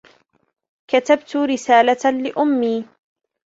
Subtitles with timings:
[0.87, 2.85] كتبت رسالة لأمي.